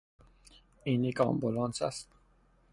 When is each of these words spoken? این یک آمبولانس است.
این 0.83 1.03
یک 1.03 1.21
آمبولانس 1.21 1.81
است. 1.81 2.09